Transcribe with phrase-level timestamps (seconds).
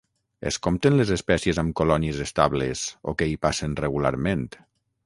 [0.51, 4.47] Es compten les espècies amb colònies estables o que hi passen regularment.